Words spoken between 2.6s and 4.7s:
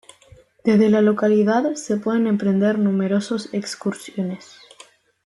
numerosos excursiones.